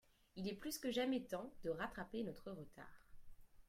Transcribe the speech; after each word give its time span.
Il 0.35 0.47
est 0.47 0.55
plus 0.55 0.79
que 0.79 0.91
jamais 0.91 1.21
temps 1.21 1.53
de 1.63 1.69
rattraper 1.69 2.23
notre 2.23 2.49
retard. 2.49 3.03